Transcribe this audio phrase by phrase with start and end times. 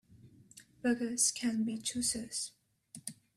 [0.81, 2.53] Beggars can't be choosers.